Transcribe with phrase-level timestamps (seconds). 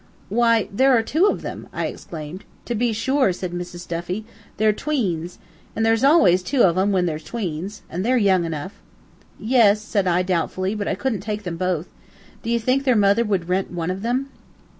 [0.29, 2.43] "Why, there are two of them," I exclaimed.
[2.65, 3.87] "To be sure," said Mrs.
[3.87, 4.25] Duffy.
[4.57, 5.37] "They're tweens.
[5.75, 7.81] There's always two uv em, when they're tweens.
[7.87, 8.81] An' they're young enough."
[9.39, 11.87] "Yes," said I, doubtfully, "but I couldn't take both.
[12.41, 14.29] Do you think their mother would rent one of them?"